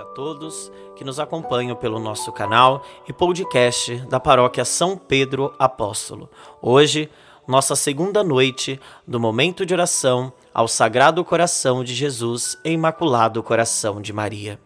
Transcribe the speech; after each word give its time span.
todos 0.00 0.72
que 0.96 1.04
nos 1.04 1.20
acompanham 1.20 1.76
pelo 1.76 1.98
nosso 1.98 2.32
canal 2.32 2.82
e 3.06 3.12
podcast 3.12 3.96
da 4.08 4.18
Paróquia 4.18 4.64
São 4.64 4.96
Pedro 4.96 5.54
Apóstolo. 5.58 6.30
Hoje, 6.62 7.10
nossa 7.46 7.76
segunda 7.76 8.24
noite 8.24 8.80
do 9.06 9.20
momento 9.20 9.66
de 9.66 9.74
oração 9.74 10.32
ao 10.54 10.66
Sagrado 10.66 11.22
Coração 11.22 11.84
de 11.84 11.94
Jesus 11.94 12.56
e 12.64 12.70
Imaculado 12.70 13.42
Coração 13.42 14.00
de 14.00 14.12
Maria. 14.12 14.58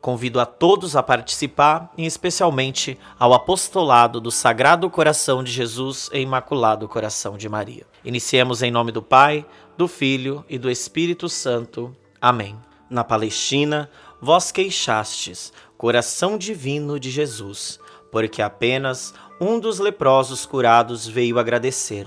Convido 0.00 0.38
a 0.38 0.46
todos 0.46 0.94
a 0.94 1.02
participar, 1.02 1.92
e 1.98 2.06
especialmente 2.06 2.96
ao 3.18 3.34
apostolado 3.34 4.20
do 4.20 4.30
Sagrado 4.30 4.88
Coração 4.88 5.42
de 5.42 5.50
Jesus 5.50 6.08
e 6.12 6.20
Imaculado 6.20 6.86
Coração 6.86 7.36
de 7.36 7.48
Maria. 7.48 7.84
Iniciemos 8.04 8.62
em 8.62 8.70
nome 8.70 8.92
do 8.92 9.02
Pai, 9.02 9.44
do 9.76 9.88
Filho 9.88 10.44
e 10.48 10.56
do 10.56 10.70
Espírito 10.70 11.28
Santo. 11.28 11.96
Amém. 12.20 12.56
Na 12.88 13.02
Palestina, 13.02 13.90
vós 14.20 14.50
queixastes, 14.50 15.52
coração 15.76 16.36
divino 16.36 16.98
de 16.98 17.10
Jesus, 17.10 17.78
porque 18.10 18.42
apenas 18.42 19.14
um 19.40 19.60
dos 19.60 19.78
leprosos 19.78 20.44
curados 20.44 21.06
veio 21.06 21.38
agradecer. 21.38 22.06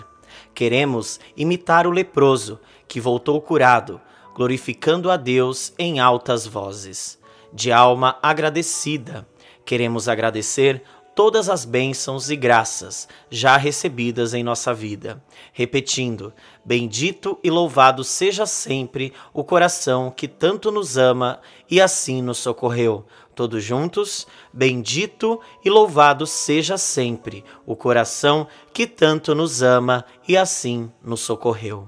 Queremos 0.54 1.20
imitar 1.36 1.88
o 1.88 1.92
leproso, 1.92 2.60
que 2.88 3.00
voltou 3.00 3.40
curado, 3.42 4.02
glorificando 4.36 5.10
a 5.10 5.16
Deus 5.16 5.74
em 5.80 6.00
altas 6.00 6.46
vozes. 6.46 7.18
De 7.54 7.72
alma 7.72 8.18
agradecida, 8.22 9.28
queremos 9.66 10.10
agradecer 10.10 10.84
todas 11.22 11.50
as 11.50 11.66
bênçãos 11.66 12.32
e 12.32 12.36
graças 12.36 13.08
já 13.30 13.56
recebidas 13.56 14.34
em 14.34 14.42
nossa 14.42 14.74
vida, 14.74 15.24
repetindo: 15.54 16.34
Bendito 16.66 17.38
e 17.44 17.52
louvado 17.52 18.04
seja 18.04 18.48
sempre 18.48 19.14
o 19.32 19.44
coração 19.44 20.10
que 20.10 20.28
tanto 20.28 20.72
nos 20.72 20.98
ama 20.98 21.40
e 21.70 21.80
assim 21.80 22.24
nos 22.24 22.40
socorreu. 22.40 23.06
Todos 23.36 23.64
juntos, 23.64 24.26
bendito 24.52 25.40
e 25.64 25.70
louvado 25.70 26.26
seja 26.26 26.76
sempre 26.76 27.46
o 27.68 27.76
coração 27.76 28.48
que 28.74 28.88
tanto 28.88 29.36
nos 29.36 29.62
ama 29.62 30.04
e 30.28 30.36
assim 30.36 30.92
nos 31.04 31.20
socorreu. 31.20 31.88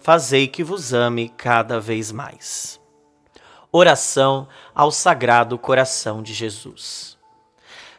fazei 0.00 0.48
que 0.48 0.64
vos 0.64 0.92
ame 0.92 1.28
cada 1.28 1.78
vez 1.78 2.10
mais. 2.10 2.80
Oração 3.70 4.48
ao 4.74 4.90
Sagrado 4.90 5.56
Coração 5.58 6.22
de 6.22 6.34
Jesus. 6.34 7.16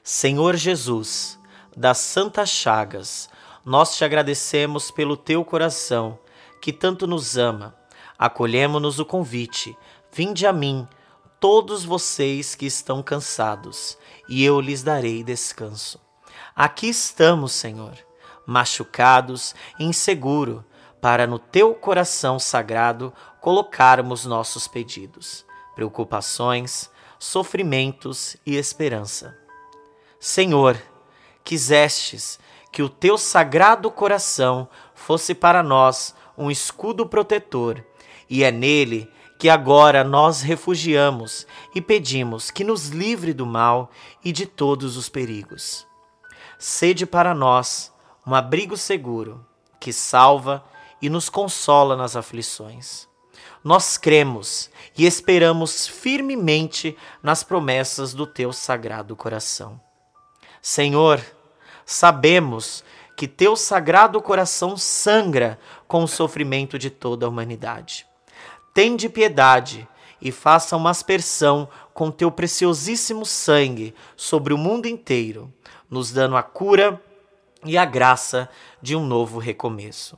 Senhor 0.03 0.56
Jesus, 0.56 1.40
das 1.78 2.00
Santas 2.00 2.50
Chagas, 2.50 3.29
nós 3.63 3.95
te 3.95 4.03
agradecemos 4.03 4.91
pelo 4.91 5.16
teu 5.16 5.45
coração, 5.45 6.19
que 6.61 6.73
tanto 6.73 7.06
nos 7.07 7.38
ama. 7.38 7.75
Acolhemos-nos 8.17 9.00
o 9.00 9.06
convite: 9.06 9.78
vinde 10.11 10.45
a 10.45 10.51
mim, 10.51 10.88
todos 11.40 11.85
vocês 11.85 12.56
que 12.56 12.66
estão 12.66 13.01
cansados, 13.01 13.97
e 14.28 14.44
eu 14.44 14.59
lhes 14.59 14.84
darei 14.84 15.23
descanso. 15.23 16.00
Aqui 16.56 16.90
estamos, 16.90 17.51
Senhor 17.53 17.97
machucados, 18.45 19.56
inseguro, 19.79 20.63
para 21.01 21.25
no 21.25 21.39
teu 21.39 21.73
coração 21.73 22.38
sagrado 22.38 23.12
colocarmos 23.41 24.25
nossos 24.25 24.67
pedidos, 24.67 25.44
preocupações, 25.73 26.91
sofrimentos 27.17 28.38
e 28.45 28.56
esperança. 28.56 29.35
Senhor, 30.19 30.79
quisestes 31.44 32.40
que 32.72 32.84
o 32.84 32.88
teu 32.88 33.17
sagrado 33.17 33.90
coração 33.90 34.69
fosse 34.94 35.34
para 35.34 35.63
nós 35.63 36.16
um 36.38 36.51
escudo 36.51 37.06
protetor, 37.06 37.84
e 38.29 38.44
é 38.44 38.51
nele 38.51 39.11
que 39.38 39.50
agora 39.50 40.03
nós 40.03 40.41
refugiamos 40.41 41.47
e 41.73 41.81
pedimos 41.81 42.51
que 42.51 42.63
nos 42.63 42.90
livre 42.90 43.34
do 43.34 43.45
mal 43.45 43.90
e 44.23 44.31
de 44.31 44.45
todos 44.45 44.95
os 44.95 45.09
perigos. 45.09 45.85
Sede 46.59 47.07
para 47.07 47.34
nós 47.34 47.91
um 48.25 48.35
abrigo 48.35 48.78
seguro 48.78 49.44
que 49.79 49.91
salva 49.91 50.63
e 51.01 51.09
nos 51.09 51.29
consola 51.29 51.95
nas 51.95 52.16
aflições. 52.16 53.07
Nós 53.63 53.97
cremos 53.97 54.69
e 54.97 55.06
esperamos 55.06 55.88
firmemente 55.88 56.97
nas 57.22 57.44
promessas 57.44 58.13
do 58.13 58.25
teu 58.25 58.51
sagrado 58.51 59.16
coração. 59.16 59.79
Senhor, 60.61 61.23
sabemos 61.85 62.84
que 63.16 63.28
teu 63.28 63.56
sagrado 63.56 64.22
coração 64.22 64.75
sangra 64.75 65.59
com 65.88 66.03
o 66.03 66.07
sofrimento 66.07 66.78
de 66.79 66.90
toda 66.90 67.25
a 67.25 67.29
humanidade. 67.29 68.07
Tende 68.73 69.09
piedade 69.09 69.88
e 70.22 70.31
faça 70.31 70.75
uma 70.75 70.91
aspersão 70.91 71.67
com 71.94 72.09
teu 72.09 72.31
preciosíssimo 72.31 73.25
sangue 73.25 73.94
sobre 74.16 74.53
o 74.53 74.57
mundo 74.57 74.88
inteiro, 74.88 75.53
nos 75.90 76.11
dando 76.11 76.38
a 76.38 76.44
cura 76.44 77.01
e 77.63 77.78
a 77.78 77.85
graça 77.85 78.50
de 78.81 78.95
um 78.95 79.06
novo 79.06 79.40
recomeço. 79.40 80.17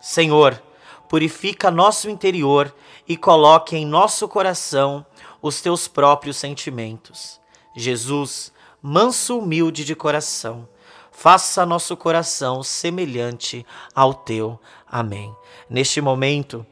Senhor, 0.00 0.62
purifica 1.08 1.70
nosso 1.70 2.08
interior 2.08 2.74
e 3.06 3.16
coloque 3.16 3.76
em 3.76 3.86
nosso 3.86 4.28
coração 4.28 5.04
os 5.40 5.60
teus 5.60 5.88
próprios 5.88 6.36
sentimentos. 6.36 7.40
Jesus, 7.74 8.52
manso 8.82 9.38
humilde 9.38 9.84
de 9.84 9.94
coração, 9.94 10.68
faça 11.10 11.66
nosso 11.66 11.96
coração 11.96 12.62
semelhante 12.62 13.66
ao 13.94 14.12
teu. 14.12 14.60
Amém. 14.86 15.34
Neste 15.68 16.00
momento, 16.00 16.64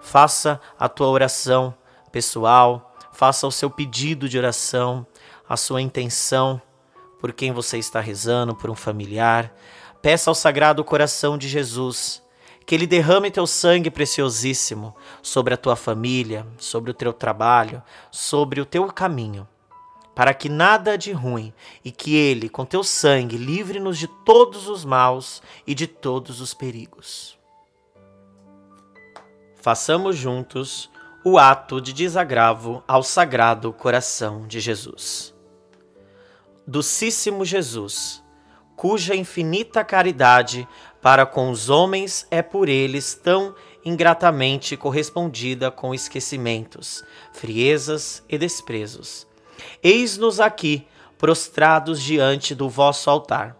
faça 0.00 0.60
a 0.78 0.88
tua 0.88 1.08
oração 1.08 1.74
pessoal, 2.10 2.94
faça 3.12 3.46
o 3.46 3.52
seu 3.52 3.70
pedido 3.70 4.28
de 4.28 4.38
oração, 4.38 5.06
a 5.48 5.56
sua 5.56 5.82
intenção 5.82 6.60
por 7.20 7.32
quem 7.32 7.52
você 7.52 7.78
está 7.78 8.00
rezando, 8.00 8.54
por 8.54 8.70
um 8.70 8.74
familiar. 8.74 9.54
Peça 10.00 10.30
ao 10.30 10.34
Sagrado 10.34 10.82
Coração 10.82 11.38
de 11.38 11.48
Jesus 11.48 12.21
que 12.64 12.74
ele 12.74 12.86
derrame 12.86 13.30
teu 13.30 13.46
sangue 13.46 13.90
preciosíssimo 13.90 14.94
sobre 15.22 15.54
a 15.54 15.56
tua 15.56 15.76
família, 15.76 16.46
sobre 16.58 16.90
o 16.90 16.94
teu 16.94 17.12
trabalho, 17.12 17.82
sobre 18.10 18.60
o 18.60 18.66
teu 18.66 18.86
caminho, 18.86 19.48
para 20.14 20.34
que 20.34 20.48
nada 20.48 20.96
de 20.96 21.12
ruim 21.12 21.52
e 21.84 21.90
que 21.90 22.14
ele, 22.14 22.48
com 22.48 22.64
teu 22.64 22.84
sangue, 22.84 23.36
livre-nos 23.36 23.98
de 23.98 24.06
todos 24.06 24.68
os 24.68 24.84
maus 24.84 25.42
e 25.66 25.74
de 25.74 25.86
todos 25.86 26.40
os 26.40 26.54
perigos. 26.54 27.38
Façamos 29.56 30.16
juntos 30.16 30.90
o 31.24 31.38
ato 31.38 31.80
de 31.80 31.92
desagravo 31.92 32.82
ao 32.86 33.02
Sagrado 33.02 33.72
Coração 33.72 34.46
de 34.46 34.58
Jesus. 34.58 35.32
Docíssimo 36.66 37.44
Jesus, 37.44 38.21
cuja 38.76 39.14
infinita 39.14 39.84
caridade 39.84 40.66
para 41.00 41.26
com 41.26 41.50
os 41.50 41.68
homens 41.68 42.26
é 42.30 42.42
por 42.42 42.68
eles 42.68 43.14
tão 43.14 43.54
ingratamente 43.84 44.76
correspondida 44.76 45.70
com 45.70 45.94
esquecimentos, 45.94 47.04
friezas 47.32 48.22
e 48.28 48.38
desprezos. 48.38 49.26
Eis-nos 49.82 50.40
aqui, 50.40 50.86
prostrados 51.18 52.00
diante 52.00 52.54
do 52.54 52.68
vosso 52.68 53.10
altar, 53.10 53.56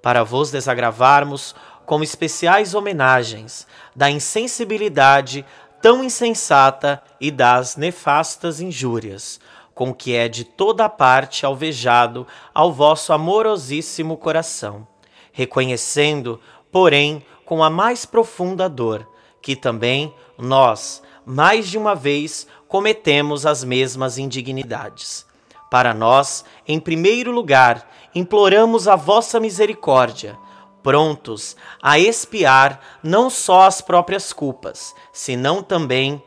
para 0.00 0.22
vos 0.22 0.50
desagravarmos 0.50 1.54
com 1.84 2.02
especiais 2.02 2.74
homenagens 2.74 3.66
da 3.94 4.10
insensibilidade 4.10 5.44
tão 5.80 6.02
insensata 6.02 7.02
e 7.20 7.30
das 7.30 7.76
nefastas 7.76 8.60
injúrias 8.60 9.40
com 9.76 9.92
que 9.92 10.16
é 10.16 10.26
de 10.26 10.42
toda 10.42 10.88
parte 10.88 11.44
alvejado 11.44 12.26
ao 12.54 12.72
vosso 12.72 13.12
amorosíssimo 13.12 14.16
coração. 14.16 14.88
reconhecendo, 15.30 16.40
porém, 16.72 17.22
com 17.44 17.62
a 17.62 17.68
mais 17.68 18.06
profunda 18.06 18.70
dor, 18.70 19.06
que 19.42 19.54
também 19.54 20.14
nós, 20.38 21.02
mais 21.26 21.68
de 21.68 21.76
uma 21.76 21.94
vez, 21.94 22.46
cometemos 22.66 23.44
as 23.44 23.62
mesmas 23.62 24.16
indignidades. 24.16 25.26
Para 25.70 25.92
nós, 25.92 26.42
em 26.66 26.80
primeiro 26.80 27.30
lugar, 27.30 27.86
imploramos 28.14 28.88
a 28.88 28.96
vossa 28.96 29.38
misericórdia, 29.38 30.38
prontos 30.82 31.54
a 31.82 31.98
expiar 31.98 32.80
não 33.02 33.28
só 33.28 33.64
as 33.64 33.82
próprias 33.82 34.32
culpas, 34.32 34.94
senão 35.12 35.62
também 35.62 36.22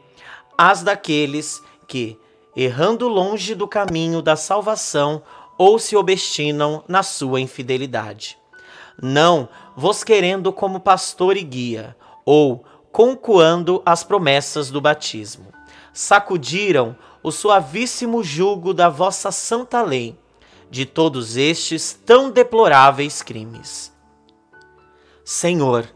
as 0.55 0.83
daqueles 0.83 1.63
que, 1.87 2.15
errando 2.61 3.07
longe 3.07 3.55
do 3.55 3.65
caminho 3.65 4.21
da 4.21 4.35
salvação, 4.35 5.23
ou 5.57 5.79
se 5.79 5.95
obstinam 5.95 6.83
na 6.89 7.03
sua 7.03 7.39
infidelidade. 7.39 8.37
Não 9.01 9.47
vos 9.77 10.03
querendo 10.03 10.51
como 10.51 10.81
pastor 10.81 11.37
e 11.37 11.41
guia, 11.41 11.95
ou 12.25 12.65
concoando 12.91 13.81
as 13.85 14.03
promessas 14.03 14.69
do 14.69 14.81
batismo. 14.81 15.47
Sacudiram 15.93 16.97
o 17.23 17.31
suavíssimo 17.31 18.21
jugo 18.21 18.73
da 18.73 18.89
vossa 18.89 19.31
santa 19.31 19.81
lei, 19.81 20.17
de 20.69 20.85
todos 20.85 21.37
estes 21.37 21.97
tão 22.05 22.29
deploráveis 22.29 23.21
crimes. 23.21 23.93
Senhor, 25.23 25.89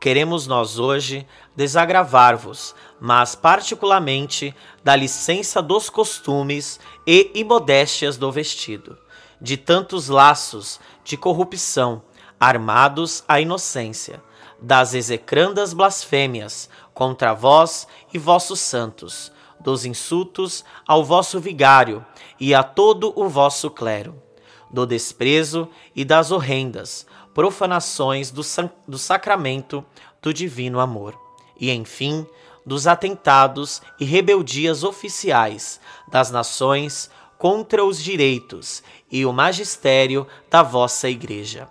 queremos 0.00 0.46
nós 0.46 0.78
hoje 0.78 1.26
desagravar-vos, 1.56 2.74
mas 3.00 3.34
particularmente 3.34 4.54
da 4.84 4.94
licença 4.94 5.62
dos 5.62 5.88
costumes 5.88 6.78
e 7.06 7.30
imodéstias 7.34 8.16
do 8.16 8.30
vestido, 8.30 8.98
de 9.40 9.56
tantos 9.56 10.08
laços 10.08 10.78
de 11.02 11.16
corrupção, 11.16 12.02
armados 12.38 13.24
à 13.26 13.40
inocência, 13.40 14.22
das 14.60 14.94
execrandas 14.94 15.72
blasfêmias 15.72 16.68
contra 16.94 17.34
vós 17.34 17.86
e 18.12 18.18
vossos 18.18 18.60
santos, 18.60 19.32
dos 19.58 19.84
insultos 19.84 20.64
ao 20.86 21.04
vosso 21.04 21.40
vigário 21.40 22.04
e 22.38 22.54
a 22.54 22.62
todo 22.62 23.12
o 23.16 23.28
vosso 23.28 23.70
clero, 23.70 24.22
do 24.70 24.86
desprezo 24.86 25.68
e 25.94 26.04
das 26.04 26.30
horrendas 26.30 27.06
profanações 27.36 28.30
do, 28.30 28.40
do 28.88 28.96
sacramento 28.96 29.84
do 30.22 30.32
divino 30.32 30.80
amor, 30.80 31.25
e 31.58 31.70
enfim, 31.70 32.26
dos 32.64 32.86
atentados 32.86 33.80
e 33.98 34.04
rebeldias 34.04 34.82
oficiais 34.82 35.80
das 36.08 36.30
nações 36.30 37.10
contra 37.38 37.84
os 37.84 38.02
direitos 38.02 38.82
e 39.10 39.24
o 39.24 39.32
magistério 39.32 40.26
da 40.50 40.62
vossa 40.62 41.08
Igreja. 41.08 41.68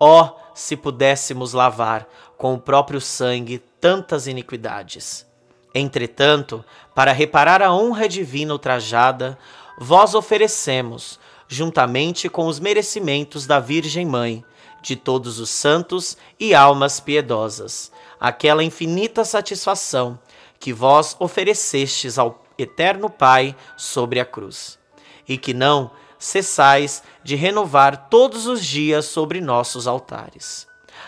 Ó, 0.00 0.22
oh, 0.22 0.48
se 0.54 0.76
pudéssemos 0.76 1.52
lavar 1.52 2.08
com 2.36 2.54
o 2.54 2.58
próprio 2.58 3.00
sangue 3.00 3.58
tantas 3.80 4.26
iniquidades. 4.26 5.26
Entretanto, 5.74 6.64
para 6.94 7.12
reparar 7.12 7.62
a 7.62 7.72
honra 7.72 8.08
divina 8.08 8.52
ultrajada, 8.52 9.38
vós 9.78 10.14
oferecemos, 10.14 11.18
juntamente 11.48 12.28
com 12.28 12.46
os 12.46 12.60
merecimentos 12.60 13.46
da 13.46 13.58
Virgem 13.58 14.06
Mãe, 14.06 14.44
de 14.82 14.94
todos 14.94 15.40
os 15.40 15.50
santos 15.50 16.16
e 16.38 16.54
almas 16.54 17.00
piedosas, 17.00 17.90
aquela 18.20 18.62
infinita 18.62 19.24
satisfação 19.24 20.18
que 20.60 20.72
vós 20.72 21.16
oferecestes 21.18 22.18
ao 22.18 22.44
Eterno 22.58 23.08
Pai 23.08 23.56
sobre 23.76 24.20
a 24.20 24.24
cruz, 24.24 24.78
e 25.26 25.38
que 25.38 25.54
não 25.54 25.90
cessais 26.18 27.02
de 27.22 27.36
renovar 27.36 28.08
todos 28.08 28.46
os 28.46 28.64
dias 28.64 29.06
sobre 29.06 29.40
nossos 29.40 29.86
altares. 29.86 30.66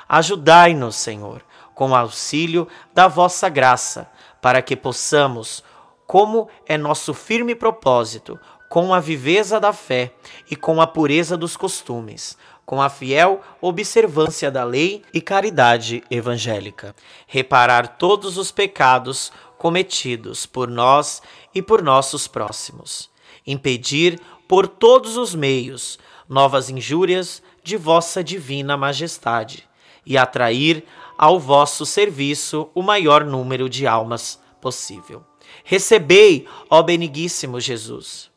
Ajudai-nos, 0.08 0.96
Senhor, 0.96 1.42
com 1.74 1.90
o 1.90 1.94
auxílio 1.94 2.68
da 2.94 3.08
vossa 3.08 3.48
graça, 3.48 4.08
para 4.40 4.62
que 4.62 4.76
possamos, 4.76 5.62
como 6.06 6.48
é 6.66 6.78
nosso 6.78 7.12
firme 7.12 7.54
propósito, 7.54 8.38
com 8.70 8.94
a 8.94 9.00
viveza 9.00 9.58
da 9.58 9.72
fé 9.72 10.12
e 10.48 10.54
com 10.54 10.80
a 10.80 10.86
pureza 10.86 11.36
dos 11.36 11.56
costumes, 11.56 12.38
com 12.64 12.80
a 12.80 12.88
fiel 12.88 13.40
observância 13.60 14.48
da 14.48 14.62
lei 14.62 15.02
e 15.12 15.20
caridade 15.20 16.04
evangélica, 16.08 16.94
reparar 17.26 17.98
todos 17.98 18.38
os 18.38 18.52
pecados 18.52 19.32
cometidos 19.58 20.46
por 20.46 20.68
nós 20.68 21.20
e 21.52 21.60
por 21.60 21.82
nossos 21.82 22.28
próximos, 22.28 23.10
impedir 23.44 24.20
por 24.46 24.68
todos 24.68 25.16
os 25.16 25.34
meios 25.34 25.98
novas 26.28 26.70
injúrias 26.70 27.42
de 27.64 27.76
vossa 27.76 28.22
divina 28.22 28.76
majestade 28.76 29.68
e 30.06 30.16
atrair 30.16 30.84
ao 31.18 31.40
vosso 31.40 31.84
serviço 31.84 32.70
o 32.72 32.82
maior 32.82 33.24
número 33.24 33.68
de 33.68 33.84
almas 33.84 34.40
possível. 34.60 35.24
Recebei, 35.64 36.46
ó 36.70 36.80
beniguíssimo 36.84 37.58
Jesus, 37.58 38.29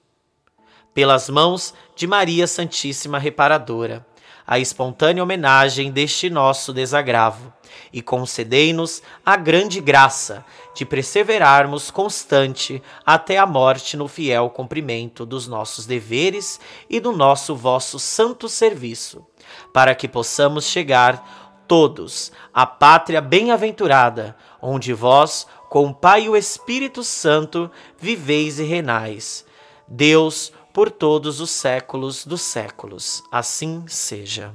pelas 0.94 1.30
mãos 1.30 1.74
de 1.95 2.07
Maria 2.07 2.48
Santíssima 2.48 3.19
Reparadora 3.19 4.06
a 4.45 4.60
espontânea 4.60 5.24
homenagem 5.24 5.92
deste 5.92 6.30
nosso 6.30 6.74
desagravo 6.74 7.51
e 7.92 8.01
concedei-nos 8.01 9.01
a 9.25 9.36
grande 9.36 9.80
graça 9.80 10.45
de 10.75 10.86
perseverarmos 10.86 11.90
constante 11.90 12.81
até 13.06 13.38
a 13.38 13.45
morte 13.45 13.95
no 13.95 14.07
fiel 14.07 14.50
cumprimento 14.50 15.25
dos 15.25 15.48
nossos 15.48 15.86
deveres 15.86 16.60
e 16.90 17.00
do 17.00 17.12
nosso 17.12 17.56
vosso 17.56 17.98
santo 17.98 18.50
serviço, 18.50 19.25
para 19.72 19.96
que 19.96 20.07
possamos 20.07 20.66
chegar 20.66 21.63
todos 21.68 22.31
à 22.54 22.66
pátria 22.66 23.22
bem-aventurada, 23.22 24.36
onde 24.62 24.94
vós, 24.94 25.48
com 25.69 25.88
o 25.88 25.94
Pai 25.94 26.25
e 26.25 26.29
o 26.29 26.36
Espírito 26.36 27.03
Santo, 27.03 27.72
viveis 27.98 28.60
e 28.60 28.63
renais. 28.63 29.46
Deus, 29.88 30.51
por 30.74 30.89
todos 30.89 31.39
os 31.39 31.51
séculos 31.51 32.25
dos 32.25 32.42
séculos. 32.42 33.24
Assim 33.32 33.86
seja. 33.88 34.53